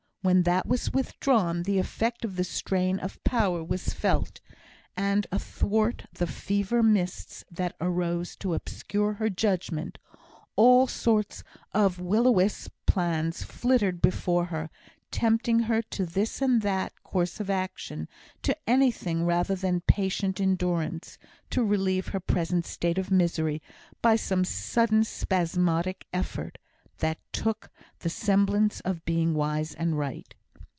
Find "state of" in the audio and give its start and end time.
22.67-23.09